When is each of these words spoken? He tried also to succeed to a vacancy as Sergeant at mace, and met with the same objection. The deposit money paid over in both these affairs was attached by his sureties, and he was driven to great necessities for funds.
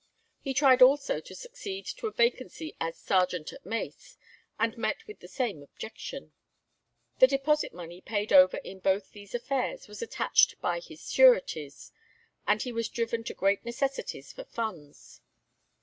He 0.39 0.55
tried 0.55 0.81
also 0.81 1.19
to 1.19 1.35
succeed 1.35 1.85
to 1.97 2.07
a 2.07 2.11
vacancy 2.11 2.75
as 2.81 2.97
Sergeant 2.97 3.53
at 3.53 3.63
mace, 3.67 4.17
and 4.57 4.75
met 4.75 5.05
with 5.05 5.19
the 5.19 5.27
same 5.27 5.61
objection. 5.61 6.33
The 7.19 7.27
deposit 7.27 7.71
money 7.71 8.01
paid 8.01 8.33
over 8.33 8.57
in 8.57 8.79
both 8.79 9.11
these 9.11 9.35
affairs 9.35 9.87
was 9.87 10.01
attached 10.01 10.59
by 10.59 10.79
his 10.79 11.07
sureties, 11.11 11.91
and 12.47 12.63
he 12.63 12.71
was 12.71 12.89
driven 12.89 13.23
to 13.25 13.35
great 13.35 13.63
necessities 13.63 14.33
for 14.33 14.43
funds. 14.43 15.21